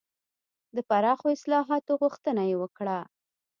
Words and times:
د 0.75 0.77
پراخو 0.89 1.27
اصلاحاتو 1.35 1.91
غوښتنه 2.01 2.41
یې 2.49 2.55
وکړه. 2.61 2.99